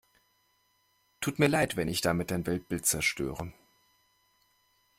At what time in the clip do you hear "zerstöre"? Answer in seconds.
2.87-3.53